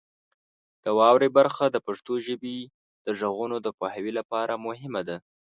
[0.83, 2.55] د واورئ برخه د پښتو ژبې
[3.05, 5.17] د غږونو د پوهاوي لپاره مهمه ده.